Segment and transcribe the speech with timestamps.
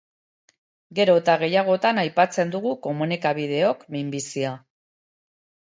[0.99, 4.59] Gero eta gehiagotan aipatzen dugu komunikabideok minbizia.